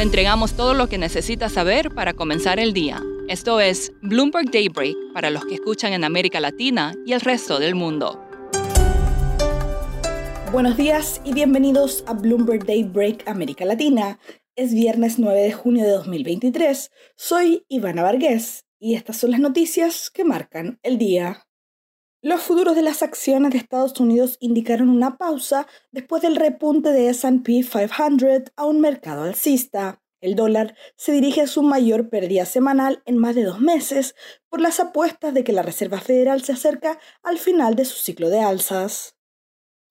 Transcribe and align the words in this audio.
Le 0.00 0.04
entregamos 0.04 0.54
todo 0.54 0.72
lo 0.72 0.88
que 0.88 0.96
necesita 0.96 1.50
saber 1.50 1.90
para 1.94 2.14
comenzar 2.14 2.58
el 2.58 2.72
día. 2.72 3.02
Esto 3.28 3.60
es 3.60 3.92
Bloomberg 4.00 4.50
Daybreak 4.50 4.96
para 5.12 5.28
los 5.28 5.44
que 5.44 5.56
escuchan 5.56 5.92
en 5.92 6.04
América 6.04 6.40
Latina 6.40 6.94
y 7.04 7.12
el 7.12 7.20
resto 7.20 7.58
del 7.58 7.74
mundo. 7.74 8.18
Buenos 10.52 10.78
días 10.78 11.20
y 11.22 11.34
bienvenidos 11.34 12.02
a 12.06 12.14
Bloomberg 12.14 12.64
Daybreak 12.64 13.28
América 13.28 13.66
Latina. 13.66 14.18
Es 14.56 14.72
viernes 14.72 15.18
9 15.18 15.38
de 15.38 15.52
junio 15.52 15.84
de 15.84 15.90
2023. 15.90 16.90
Soy 17.14 17.66
Ivana 17.68 18.02
Vargas 18.02 18.64
y 18.78 18.94
estas 18.94 19.18
son 19.18 19.32
las 19.32 19.40
noticias 19.40 20.08
que 20.08 20.24
marcan 20.24 20.78
el 20.82 20.96
día. 20.96 21.46
Los 22.22 22.42
futuros 22.42 22.76
de 22.76 22.82
las 22.82 23.02
acciones 23.02 23.50
de 23.52 23.56
Estados 23.56 23.98
Unidos 23.98 24.36
indicaron 24.40 24.90
una 24.90 25.16
pausa 25.16 25.66
después 25.90 26.20
del 26.20 26.36
repunte 26.36 26.90
de 26.90 27.08
SP 27.08 27.64
500 27.64 28.52
a 28.56 28.66
un 28.66 28.78
mercado 28.78 29.22
alcista. 29.22 30.02
El 30.20 30.34
dólar 30.34 30.76
se 30.96 31.12
dirige 31.12 31.40
a 31.40 31.46
su 31.46 31.62
mayor 31.62 32.10
pérdida 32.10 32.44
semanal 32.44 33.02
en 33.06 33.16
más 33.16 33.34
de 33.34 33.44
dos 33.44 33.60
meses 33.60 34.14
por 34.50 34.60
las 34.60 34.80
apuestas 34.80 35.32
de 35.32 35.44
que 35.44 35.54
la 35.54 35.62
Reserva 35.62 35.98
Federal 35.98 36.42
se 36.42 36.52
acerca 36.52 36.98
al 37.22 37.38
final 37.38 37.74
de 37.74 37.86
su 37.86 37.96
ciclo 37.96 38.28
de 38.28 38.40
alzas 38.40 39.16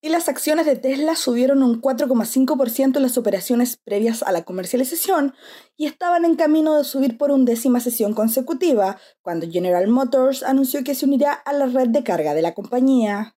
y 0.01 0.09
las 0.09 0.29
acciones 0.29 0.65
de 0.65 0.75
Tesla 0.75 1.15
subieron 1.15 1.61
un 1.61 1.81
4,5% 1.81 2.97
en 2.97 3.01
las 3.01 3.17
operaciones 3.17 3.77
previas 3.77 4.23
a 4.23 4.31
la 4.31 4.43
comercialización 4.43 5.33
y 5.75 5.85
estaban 5.85 6.25
en 6.25 6.35
camino 6.35 6.77
de 6.77 6.83
subir 6.83 7.17
por 7.17 7.31
undécima 7.31 7.79
sesión 7.79 8.13
consecutiva, 8.13 8.97
cuando 9.21 9.49
General 9.49 9.87
Motors 9.87 10.43
anunció 10.43 10.83
que 10.83 10.95
se 10.95 11.05
unirá 11.05 11.33
a 11.33 11.53
la 11.53 11.65
red 11.65 11.89
de 11.89 12.03
carga 12.03 12.33
de 12.33 12.41
la 12.41 12.53
compañía. 12.53 13.35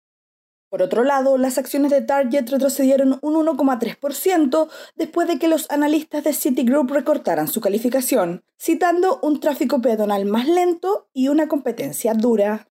Por 0.71 0.81
otro 0.81 1.03
lado, 1.03 1.37
las 1.37 1.57
acciones 1.57 1.91
de 1.91 2.01
Target 2.01 2.49
retrocedieron 2.49 3.19
un 3.21 3.33
1,3% 3.33 4.69
después 4.95 5.27
de 5.27 5.37
que 5.37 5.49
los 5.49 5.69
analistas 5.69 6.23
de 6.23 6.31
Citigroup 6.31 6.89
recortaran 6.91 7.49
su 7.49 7.59
calificación, 7.59 8.45
citando 8.57 9.19
un 9.21 9.41
tráfico 9.41 9.81
peatonal 9.81 10.23
más 10.23 10.47
lento 10.47 11.09
y 11.11 11.27
una 11.27 11.49
competencia 11.49 12.13
dura. 12.13 12.70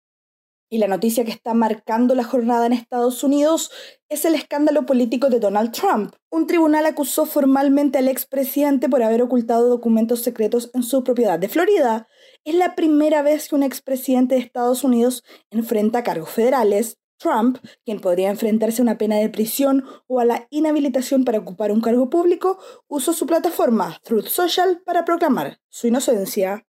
Y 0.71 0.77
la 0.77 0.87
noticia 0.87 1.25
que 1.25 1.31
está 1.31 1.55
marcando 1.55 2.13
la 2.13 2.23
jornada 2.23 2.67
en 2.67 2.73
Estados 2.73 3.23
Unidos 3.23 3.71
es 4.07 4.23
el 4.23 4.35
escándalo 4.35 4.85
político 4.85 5.29
de 5.29 5.39
Donald 5.39 5.71
Trump. 5.71 6.13
Un 6.29 6.45
tribunal 6.45 6.85
acusó 6.85 7.25
formalmente 7.25 7.97
al 7.97 8.07
expresidente 8.07 8.87
por 8.87 9.01
haber 9.01 9.23
ocultado 9.23 9.67
documentos 9.67 10.21
secretos 10.21 10.69
en 10.75 10.83
su 10.83 11.03
propiedad 11.03 11.39
de 11.39 11.49
Florida. 11.49 12.07
Es 12.45 12.53
la 12.53 12.75
primera 12.75 13.23
vez 13.23 13.49
que 13.49 13.55
un 13.55 13.63
expresidente 13.63 14.35
de 14.35 14.41
Estados 14.41 14.83
Unidos 14.83 15.23
enfrenta 15.49 16.03
cargos 16.03 16.29
federales. 16.29 16.99
Trump, 17.17 17.57
quien 17.83 17.99
podría 17.99 18.29
enfrentarse 18.29 18.81
a 18.81 18.83
una 18.83 18.97
pena 18.97 19.17
de 19.17 19.29
prisión 19.29 19.83
o 20.07 20.19
a 20.19 20.25
la 20.25 20.47
inhabilitación 20.51 21.25
para 21.25 21.39
ocupar 21.39 21.71
un 21.71 21.81
cargo 21.81 22.09
público, 22.09 22.59
usó 22.87 23.11
su 23.11 23.25
plataforma 23.25 23.99
Truth 24.03 24.27
Social 24.27 24.81
para 24.85 25.03
proclamar 25.03 25.59
su 25.67 25.87
inocencia. 25.87 26.68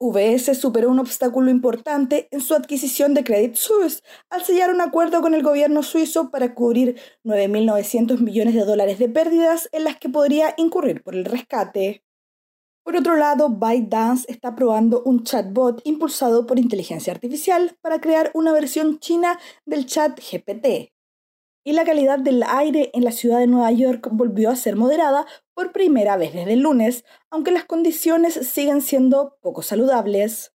UBS 0.00 0.56
superó 0.56 0.90
un 0.90 1.00
obstáculo 1.00 1.50
importante 1.50 2.28
en 2.30 2.40
su 2.40 2.54
adquisición 2.54 3.14
de 3.14 3.24
Credit 3.24 3.56
Suisse 3.56 4.04
al 4.30 4.44
sellar 4.44 4.70
un 4.70 4.80
acuerdo 4.80 5.20
con 5.20 5.34
el 5.34 5.42
gobierno 5.42 5.82
suizo 5.82 6.30
para 6.30 6.54
cubrir 6.54 7.00
9.900 7.24 8.20
millones 8.20 8.54
de 8.54 8.64
dólares 8.64 8.98
de 9.00 9.08
pérdidas 9.08 9.68
en 9.72 9.84
las 9.84 9.96
que 9.96 10.08
podría 10.08 10.54
incurrir 10.56 11.02
por 11.02 11.16
el 11.16 11.24
rescate. 11.24 12.04
Por 12.84 12.96
otro 12.96 13.16
lado, 13.16 13.50
ByteDance 13.50 14.24
está 14.30 14.54
probando 14.54 15.02
un 15.02 15.24
chatbot 15.24 15.80
impulsado 15.84 16.46
por 16.46 16.58
inteligencia 16.58 17.12
artificial 17.12 17.76
para 17.80 18.00
crear 18.00 18.30
una 18.34 18.52
versión 18.52 19.00
china 19.00 19.38
del 19.66 19.86
chat 19.86 20.20
GPT 20.20 20.92
y 21.68 21.72
la 21.74 21.84
calidad 21.84 22.18
del 22.18 22.42
aire 22.44 22.90
en 22.94 23.04
la 23.04 23.12
ciudad 23.12 23.40
de 23.40 23.46
Nueva 23.46 23.70
York 23.72 24.08
volvió 24.10 24.48
a 24.48 24.56
ser 24.56 24.74
moderada 24.74 25.26
por 25.52 25.70
primera 25.70 26.16
vez 26.16 26.32
desde 26.32 26.54
el 26.54 26.60
lunes, 26.60 27.04
aunque 27.30 27.50
las 27.50 27.66
condiciones 27.66 28.32
siguen 28.32 28.80
siendo 28.80 29.36
poco 29.42 29.60
saludables. 29.60 30.54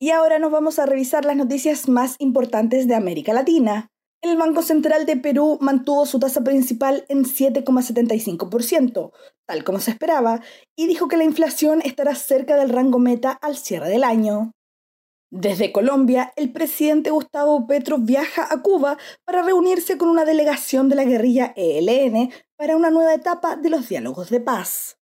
Y 0.00 0.10
ahora 0.10 0.40
nos 0.40 0.50
vamos 0.50 0.80
a 0.80 0.86
revisar 0.86 1.24
las 1.24 1.36
noticias 1.36 1.88
más 1.88 2.16
importantes 2.18 2.88
de 2.88 2.96
América 2.96 3.32
Latina. 3.32 3.92
El 4.20 4.36
Banco 4.36 4.62
Central 4.62 5.06
de 5.06 5.16
Perú 5.16 5.58
mantuvo 5.60 6.06
su 6.06 6.18
tasa 6.18 6.42
principal 6.42 7.04
en 7.08 7.24
7,75%, 7.24 9.12
tal 9.46 9.62
como 9.62 9.78
se 9.78 9.92
esperaba, 9.92 10.40
y 10.74 10.88
dijo 10.88 11.06
que 11.06 11.18
la 11.18 11.24
inflación 11.24 11.82
estará 11.82 12.16
cerca 12.16 12.56
del 12.56 12.70
rango 12.70 12.98
meta 12.98 13.30
al 13.30 13.56
cierre 13.56 13.88
del 13.88 14.02
año. 14.02 14.50
Desde 15.34 15.72
Colombia, 15.72 16.30
el 16.36 16.52
presidente 16.52 17.08
Gustavo 17.08 17.66
Petro 17.66 17.96
viaja 17.96 18.46
a 18.50 18.60
Cuba 18.60 18.98
para 19.24 19.40
reunirse 19.40 19.96
con 19.96 20.10
una 20.10 20.26
delegación 20.26 20.90
de 20.90 20.94
la 20.94 21.04
guerrilla 21.04 21.54
ELN 21.56 22.30
para 22.54 22.76
una 22.76 22.90
nueva 22.90 23.14
etapa 23.14 23.56
de 23.56 23.70
los 23.70 23.88
diálogos 23.88 24.28
de 24.28 24.40
paz. 24.40 24.98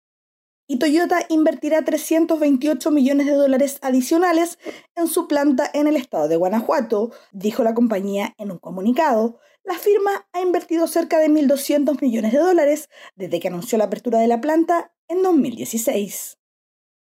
Y 0.66 0.80
Toyota 0.80 1.20
invertirá 1.28 1.84
328 1.84 2.90
millones 2.90 3.26
de 3.26 3.34
dólares 3.34 3.78
adicionales 3.82 4.58
en 4.96 5.06
su 5.06 5.28
planta 5.28 5.70
en 5.72 5.86
el 5.86 5.94
estado 5.94 6.26
de 6.26 6.34
Guanajuato, 6.34 7.12
dijo 7.30 7.62
la 7.62 7.74
compañía 7.74 8.34
en 8.36 8.50
un 8.50 8.58
comunicado. 8.58 9.38
La 9.62 9.78
firma 9.78 10.26
ha 10.32 10.40
invertido 10.40 10.88
cerca 10.88 11.20
de 11.20 11.28
1.200 11.28 12.02
millones 12.02 12.32
de 12.32 12.38
dólares 12.38 12.88
desde 13.14 13.38
que 13.38 13.46
anunció 13.46 13.78
la 13.78 13.84
apertura 13.84 14.18
de 14.18 14.26
la 14.26 14.40
planta 14.40 14.92
en 15.06 15.22
2016. 15.22 16.36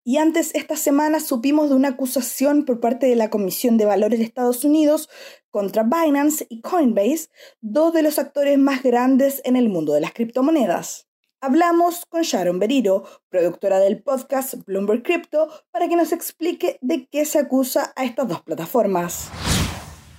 Y 0.08 0.18
antes 0.18 0.54
esta 0.54 0.76
semana 0.76 1.18
supimos 1.18 1.68
de 1.68 1.74
una 1.74 1.88
acusación 1.88 2.64
por 2.64 2.78
parte 2.78 3.06
de 3.06 3.16
la 3.16 3.28
Comisión 3.28 3.76
de 3.76 3.86
Valores 3.86 4.20
de 4.20 4.24
Estados 4.24 4.62
Unidos 4.62 5.08
contra 5.50 5.82
Binance 5.82 6.46
y 6.48 6.60
Coinbase, 6.60 7.28
dos 7.60 7.92
de 7.92 8.04
los 8.04 8.20
actores 8.20 8.56
más 8.56 8.84
grandes 8.84 9.42
en 9.44 9.56
el 9.56 9.68
mundo 9.68 9.94
de 9.94 10.02
las 10.02 10.12
criptomonedas. 10.12 11.08
Hablamos 11.40 12.06
con 12.08 12.22
Sharon 12.22 12.60
Beriro, 12.60 13.02
productora 13.28 13.80
del 13.80 14.00
podcast 14.00 14.54
Bloomberg 14.64 15.02
Crypto, 15.02 15.48
para 15.72 15.88
que 15.88 15.96
nos 15.96 16.12
explique 16.12 16.78
de 16.82 17.08
qué 17.08 17.24
se 17.24 17.40
acusa 17.40 17.92
a 17.96 18.04
estas 18.04 18.28
dos 18.28 18.42
plataformas. 18.42 19.28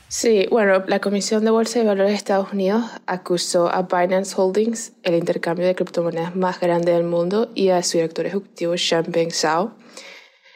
Sí, 0.10 0.48
bueno, 0.50 0.86
la 0.88 1.02
Comisión 1.02 1.44
de 1.44 1.52
Bolsa 1.52 1.80
de 1.80 1.86
Valores 1.86 2.12
de 2.12 2.16
Estados 2.16 2.54
Unidos 2.54 2.82
acusó 3.08 3.68
a 3.68 3.82
Binance 3.82 4.36
Holdings, 4.38 4.94
el 5.04 5.16
intercambio 5.16 5.68
de 5.68 5.76
criptomonedas 5.76 6.34
más 6.34 6.62
grande 6.62 6.94
del 6.94 7.04
mundo, 7.04 7.52
y 7.56 7.70
a 7.70 7.84
su 7.84 7.98
director 7.98 8.26
ejecutivo 8.26 8.74
Champagne 8.78 9.32
Zhao. 9.32 9.76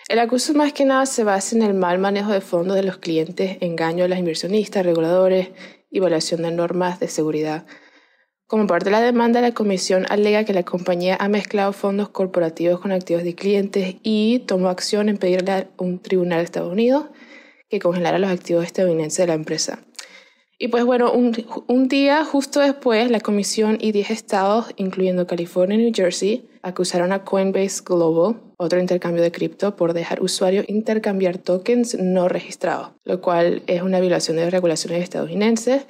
El 0.08 0.20
acuso 0.20 0.54
más 0.54 0.72
que 0.72 0.86
nada 0.86 1.06
se 1.06 1.26
basa 1.26 1.54
en 1.58 1.64
el 1.64 1.74
mal 1.74 2.00
manejo 2.00 2.32
de 2.32 2.40
fondos 2.40 2.78
de 2.78 2.84
los 2.84 2.98
clientes, 2.98 3.58
engaño 3.60 4.06
a 4.06 4.08
los 4.08 4.18
inversionistas, 4.18 4.86
reguladores 4.86 5.50
y 5.90 6.00
violación 6.00 6.44
de 6.44 6.52
normas 6.52 7.02
de 7.02 7.10
seguridad. 7.10 7.66
Como 8.48 8.68
parte 8.68 8.86
de 8.86 8.92
la 8.92 9.02
demanda, 9.02 9.42
la 9.42 9.54
comisión 9.54 10.06
alega 10.08 10.46
que 10.46 10.54
la 10.54 10.64
compañía 10.64 11.18
ha 11.20 11.28
mezclado 11.28 11.74
fondos 11.74 12.08
corporativos 12.08 12.80
con 12.80 12.94
activos 12.94 13.24
de 13.24 13.36
clientes 13.36 13.96
y 14.02 14.40
tomó 14.48 14.70
acción 14.70 15.10
en 15.10 15.18
pedirle 15.18 15.52
a 15.52 15.68
un 15.78 16.00
tribunal 16.00 16.40
de 16.40 16.46
Estados 16.46 16.72
Unidos 16.72 17.08
que 17.72 17.80
congelara 17.80 18.20
los 18.20 18.30
activos 18.30 18.66
estadounidenses 18.66 19.18
de 19.18 19.28
la 19.28 19.34
empresa. 19.34 19.80
Y 20.60 20.68
pues 20.68 20.86
bueno, 20.86 21.12
un, 21.12 21.88
día 21.88 22.24
justo 22.24 22.60
después, 22.60 23.10
la 23.10 23.20
comisión 23.20 23.80
y 23.82 23.94
10 23.94 24.12
estados, 24.12 24.68
incluyendo 24.76 25.26
California 25.26 25.76
y 25.76 25.82
New 25.82 25.92
Jersey, 25.96 26.48
acusaron 26.62 27.14
a 27.14 27.24
Coinbase 27.24 27.82
Global, 27.84 28.40
otro 28.58 28.80
intercambio 28.80 29.24
de 29.24 29.32
cripto, 29.32 29.76
por 29.76 29.94
dejar 29.94 30.22
usuarios 30.22 30.66
intercambiar 30.68 31.40
tokens 31.40 31.98
no 31.98 32.28
registrados, 32.28 32.90
lo 33.06 33.22
cual 33.22 33.64
es 33.66 33.82
una 33.82 34.00
violación 34.00 34.38
de 34.38 34.52
regulaciones 34.52 35.02
estadounidenses. 35.02 35.88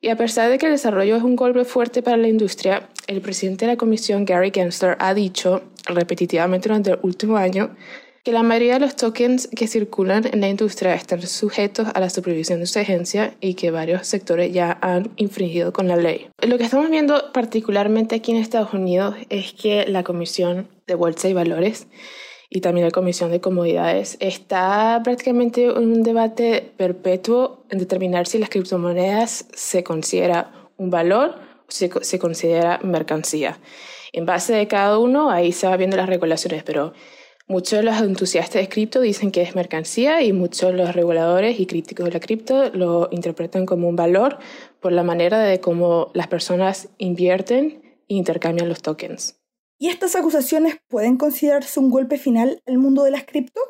Y 0.00 0.10
a 0.10 0.16
pesar 0.16 0.50
de 0.50 0.58
que 0.58 0.66
el 0.66 0.72
desarrollo 0.72 1.16
es 1.16 1.22
un 1.24 1.34
golpe 1.34 1.64
fuerte 1.64 2.02
para 2.02 2.16
la 2.16 2.28
industria, 2.28 2.88
el 3.08 3.22
presidente 3.22 3.64
de 3.66 3.72
la 3.72 3.76
comisión, 3.76 4.24
Gary 4.24 4.52
Gensler, 4.54 4.96
ha 5.00 5.14
dicho 5.14 5.62
repetitivamente 5.86 6.68
durante 6.68 6.92
el 6.92 6.98
último 7.02 7.38
año 7.38 7.74
que 8.24 8.30
la 8.30 8.44
mayoría 8.44 8.74
de 8.74 8.80
los 8.80 8.94
tokens 8.94 9.48
que 9.48 9.66
circulan 9.66 10.24
en 10.32 10.40
la 10.40 10.48
industria 10.48 10.94
están 10.94 11.20
sujetos 11.22 11.88
a 11.92 11.98
la 11.98 12.08
supervisión 12.08 12.60
de 12.60 12.66
su 12.66 12.78
agencia 12.78 13.34
y 13.40 13.54
que 13.54 13.72
varios 13.72 14.06
sectores 14.06 14.52
ya 14.52 14.78
han 14.80 15.10
infringido 15.16 15.72
con 15.72 15.88
la 15.88 15.96
ley. 15.96 16.28
Lo 16.40 16.56
que 16.56 16.64
estamos 16.64 16.88
viendo 16.88 17.32
particularmente 17.32 18.14
aquí 18.14 18.30
en 18.30 18.36
Estados 18.36 18.74
Unidos 18.74 19.16
es 19.28 19.52
que 19.54 19.86
la 19.88 20.04
Comisión 20.04 20.68
de 20.86 20.94
Bolsa 20.94 21.28
y 21.28 21.32
Valores 21.32 21.88
y 22.48 22.60
también 22.60 22.86
la 22.86 22.92
Comisión 22.92 23.32
de 23.32 23.40
Comodidades 23.40 24.16
está 24.20 25.00
prácticamente 25.02 25.64
en 25.64 25.78
un 25.78 26.02
debate 26.04 26.72
perpetuo 26.76 27.64
en 27.70 27.78
determinar 27.80 28.28
si 28.28 28.38
las 28.38 28.50
criptomonedas 28.50 29.46
se 29.52 29.82
considera 29.82 30.52
un 30.76 30.90
valor 30.90 31.34
o 31.66 31.72
si 31.72 31.90
se 32.02 32.18
considera 32.20 32.78
mercancía. 32.84 33.58
En 34.12 34.26
base 34.26 34.52
de 34.52 34.68
cada 34.68 34.98
uno, 34.98 35.30
ahí 35.30 35.50
se 35.50 35.66
va 35.66 35.76
viendo 35.76 35.96
las 35.96 36.08
regulaciones, 36.08 36.62
pero 36.62 36.92
Muchos 37.52 37.80
de 37.80 37.82
los 37.82 38.00
entusiastas 38.00 38.62
de 38.62 38.68
cripto 38.70 39.02
dicen 39.02 39.30
que 39.30 39.42
es 39.42 39.54
mercancía 39.54 40.22
y 40.22 40.32
muchos 40.32 40.72
de 40.72 40.78
los 40.78 40.94
reguladores 40.94 41.60
y 41.60 41.66
críticos 41.66 42.06
de 42.06 42.12
la 42.12 42.18
cripto 42.18 42.70
lo 42.70 43.10
interpretan 43.10 43.66
como 43.66 43.90
un 43.90 43.94
valor 43.94 44.38
por 44.80 44.90
la 44.90 45.02
manera 45.02 45.38
de 45.40 45.60
cómo 45.60 46.10
las 46.14 46.28
personas 46.28 46.88
invierten 46.96 47.82
e 48.08 48.14
intercambian 48.14 48.70
los 48.70 48.80
tokens. 48.80 49.38
¿Y 49.78 49.90
estas 49.90 50.16
acusaciones 50.16 50.78
pueden 50.88 51.18
considerarse 51.18 51.78
un 51.78 51.90
golpe 51.90 52.16
final 52.16 52.62
al 52.64 52.78
mundo 52.78 53.02
de 53.04 53.10
las 53.10 53.24
cripto? 53.24 53.60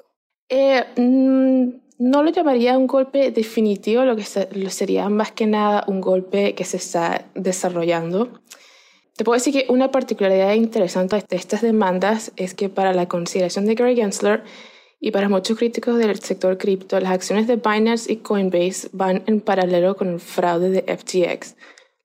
Eh, 0.48 0.84
mm, 0.96 1.70
no 1.98 2.22
lo 2.22 2.30
llamaría 2.30 2.78
un 2.78 2.86
golpe 2.86 3.32
definitivo, 3.32 4.04
lo 4.04 4.14
que 4.14 4.22
sería 4.22 5.08
más 5.08 5.32
que 5.32 5.48
nada 5.48 5.82
un 5.88 6.00
golpe 6.00 6.54
que 6.54 6.64
se 6.64 6.76
está 6.76 7.26
desarrollando. 7.34 8.41
Te 9.16 9.24
puedo 9.24 9.36
decir 9.36 9.52
que 9.52 9.70
una 9.70 9.90
particularidad 9.90 10.54
interesante 10.54 11.22
de 11.28 11.36
estas 11.36 11.60
demandas 11.60 12.32
es 12.36 12.54
que 12.54 12.70
para 12.70 12.94
la 12.94 13.08
consideración 13.08 13.66
de 13.66 13.74
Gary 13.74 13.94
Gensler 13.94 14.42
y 15.00 15.10
para 15.10 15.28
muchos 15.28 15.58
críticos 15.58 15.98
del 15.98 16.18
sector 16.20 16.56
cripto, 16.56 16.98
las 16.98 17.12
acciones 17.12 17.46
de 17.46 17.56
Binance 17.56 18.10
y 18.10 18.16
Coinbase 18.16 18.88
van 18.92 19.22
en 19.26 19.40
paralelo 19.40 19.96
con 19.96 20.08
el 20.08 20.20
fraude 20.20 20.70
de 20.70 20.96
FTX, 20.96 21.56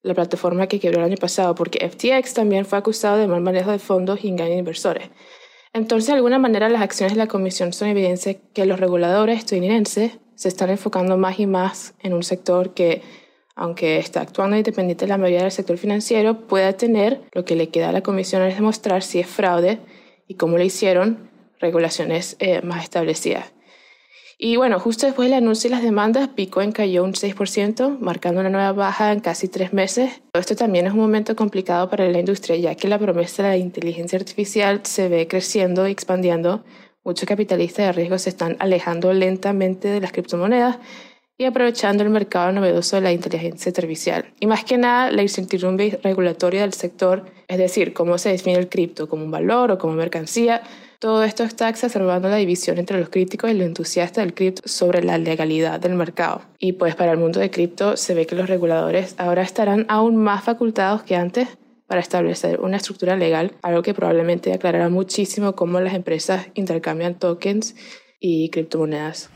la 0.04 0.16
plataforma 0.16 0.68
que 0.68 0.80
quebró 0.80 1.00
el 1.00 1.06
año 1.06 1.18
pasado, 1.18 1.56
porque 1.56 1.88
FTX 1.88 2.34
también 2.34 2.66
fue 2.66 2.78
acusado 2.78 3.18
de 3.18 3.28
mal 3.28 3.42
manejo 3.42 3.72
de 3.72 3.80
fondos 3.80 4.24
y 4.24 4.28
engaño 4.28 4.52
de 4.52 4.58
inversores. 4.58 5.10
Entonces, 5.74 6.08
de 6.08 6.14
alguna 6.14 6.40
manera, 6.40 6.70
las 6.70 6.82
acciones 6.82 7.14
de 7.14 7.20
la 7.20 7.28
Comisión 7.28 7.72
son 7.72 7.88
evidencia 7.88 8.36
que 8.54 8.66
los 8.66 8.80
reguladores 8.80 9.38
estadounidenses 9.40 10.18
se 10.36 10.48
están 10.48 10.72
enfocando 10.72 11.18
más 11.18 11.40
y 11.40 11.46
más 11.46 11.94
en 12.02 12.14
un 12.14 12.24
sector 12.24 12.74
que 12.74 13.02
aunque 13.58 13.98
está 13.98 14.22
actuando 14.22 14.56
independiente 14.56 15.06
de 15.06 15.10
la 15.10 15.18
mayoría 15.18 15.42
del 15.42 15.52
sector 15.52 15.78
financiero, 15.78 16.48
pueda 16.48 16.74
tener, 16.74 17.22
lo 17.34 17.44
que 17.44 17.56
le 17.56 17.70
queda 17.70 17.90
a 17.90 17.92
la 17.92 18.04
comisión 18.04 18.44
es 18.44 18.56
demostrar 18.56 19.02
si 19.02 19.20
es 19.20 19.28
fraude 19.28 19.80
y 20.28 20.36
cómo 20.36 20.58
lo 20.58 20.64
hicieron, 20.64 21.30
regulaciones 21.60 22.38
eh, 22.40 22.62
más 22.62 22.84
establecidas. 22.84 23.52
Y 24.38 24.56
bueno, 24.58 24.80
justo 24.80 25.08
después 25.08 25.28
del 25.28 25.40
anuncio 25.40 25.68
y 25.68 25.72
las 25.72 25.82
demandas, 25.82 26.36
Bitcoin 26.36 26.72
cayó 26.72 27.04
un 27.04 27.14
6%, 27.14 27.98
marcando 28.00 28.42
una 28.42 28.52
nueva 28.52 28.72
baja 28.74 29.12
en 29.12 29.22
casi 29.22 29.48
tres 29.48 29.74
meses. 29.74 30.22
Esto 30.34 30.56
también 30.56 30.86
es 30.86 30.94
un 30.94 31.00
momento 31.00 31.36
complicado 31.36 31.90
para 31.90 32.08
la 32.08 32.20
industria, 32.20 32.56
ya 32.58 32.76
que 32.76 32.88
la 32.88 33.00
promesa 33.00 33.42
de 33.42 33.50
la 33.50 33.58
inteligencia 33.58 34.20
artificial 34.20 34.82
se 34.84 35.10
ve 35.10 35.28
creciendo 35.28 35.88
y 35.88 35.92
expandiendo. 35.92 36.64
Muchos 37.04 37.28
capitalistas 37.28 37.88
de 37.88 37.92
riesgo 37.94 38.20
se 38.20 38.30
están 38.30 38.56
alejando 38.60 39.12
lentamente 39.14 39.88
de 39.88 40.02
las 40.02 40.12
criptomonedas 40.12 40.78
y 41.38 41.46
aprovechando 41.46 42.04
el 42.04 42.10
mercado 42.10 42.52
novedoso 42.52 42.96
de 42.96 43.04
la 43.04 43.12
inteligencia 43.12 43.70
artificial. 43.70 44.26
Y 44.40 44.48
más 44.48 44.64
que 44.64 44.78
nada, 44.78 45.12
la 45.12 45.22
incertidumbre 45.22 46.00
regulatoria 46.02 46.62
del 46.62 46.74
sector, 46.74 47.26
es 47.48 47.58
decir, 47.58 47.94
cómo 47.94 48.18
se 48.18 48.30
define 48.30 48.58
el 48.58 48.70
cripto 48.70 49.08
como 49.08 49.24
un 49.24 49.32
valor 49.32 49.72
o 49.72 49.78
como 49.78 49.94
mercancía, 49.94 50.64
todo 51.00 51.24
esto 51.24 51.44
está 51.44 51.70
exacerbando 51.70 52.28
la 52.28 52.38
división 52.38 52.80
entre 52.80 53.00
los 53.00 53.10
críticos 53.10 53.52
y 53.52 53.54
los 53.54 53.68
entusiastas 53.68 54.24
del 54.24 54.34
cripto 54.34 54.64
sobre 54.66 55.04
la 55.04 55.20
legalidad 55.20 55.80
del 55.80 55.94
mercado. 55.94 56.42
Y 56.58 56.74
pues 56.74 56.96
para 56.96 57.12
el 57.12 57.20
mundo 57.20 57.40
de 57.40 57.52
cripto 57.52 57.98
se 57.98 58.16
ve 58.16 58.26
que 58.26 58.36
los 58.36 58.50
reguladores 58.50 59.14
ahora 59.20 59.44
estarán 59.44 59.86
aún 59.90 60.16
más 60.16 60.44
facultados 60.44 61.04
que 61.04 61.16
antes 61.16 61.50
para 61.86 62.02
establecer 62.02 62.60
una 62.60 62.78
estructura 62.78 63.16
legal, 63.16 63.54
algo 63.62 63.84
que 63.84 63.94
probablemente 63.94 64.52
aclarará 64.52 64.90
muchísimo 64.90 65.56
cómo 65.56 65.80
las 65.80 65.94
empresas 65.94 66.48
intercambian 66.56 67.14
tokens 67.18 67.76
y 68.20 68.50
criptomonedas 68.50 69.30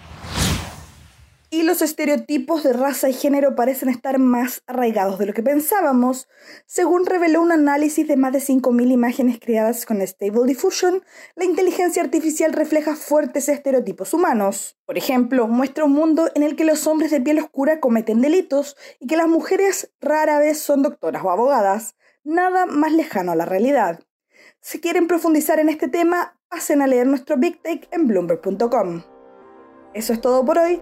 y 1.53 1.63
los 1.63 1.81
estereotipos 1.81 2.63
de 2.63 2.71
raza 2.71 3.09
y 3.09 3.13
género 3.13 3.55
parecen 3.57 3.89
estar 3.89 4.19
más 4.19 4.63
arraigados 4.67 5.19
de 5.19 5.25
lo 5.25 5.33
que 5.33 5.43
pensábamos, 5.43 6.29
según 6.65 7.05
reveló 7.05 7.41
un 7.41 7.51
análisis 7.51 8.07
de 8.07 8.15
más 8.15 8.31
de 8.31 8.39
5.000 8.39 8.89
imágenes 8.89 9.37
creadas 9.37 9.85
con 9.85 9.99
Stable 10.01 10.47
Diffusion, 10.47 11.03
la 11.35 11.43
inteligencia 11.43 12.01
artificial 12.01 12.53
refleja 12.53 12.95
fuertes 12.95 13.49
estereotipos 13.49 14.13
humanos. 14.13 14.77
Por 14.85 14.97
ejemplo, 14.97 15.49
muestra 15.49 15.83
un 15.83 15.91
mundo 15.91 16.31
en 16.35 16.43
el 16.43 16.55
que 16.55 16.63
los 16.63 16.87
hombres 16.87 17.11
de 17.11 17.19
piel 17.19 17.39
oscura 17.39 17.81
cometen 17.81 18.21
delitos 18.21 18.77
y 19.01 19.07
que 19.07 19.17
las 19.17 19.27
mujeres 19.27 19.91
rara 19.99 20.39
vez 20.39 20.57
son 20.57 20.83
doctoras 20.83 21.21
o 21.21 21.31
abogadas, 21.31 21.95
nada 22.23 22.65
más 22.65 22.93
lejano 22.93 23.33
a 23.33 23.35
la 23.35 23.45
realidad. 23.45 23.99
Si 24.61 24.79
quieren 24.79 25.07
profundizar 25.07 25.59
en 25.59 25.67
este 25.67 25.89
tema, 25.89 26.39
pasen 26.47 26.81
a 26.81 26.87
leer 26.87 27.07
nuestro 27.07 27.35
Big 27.35 27.61
Take 27.61 27.89
en 27.91 28.07
bloomberg.com. 28.07 29.03
Eso 29.93 30.13
es 30.13 30.21
todo 30.21 30.45
por 30.45 30.57
hoy. 30.57 30.81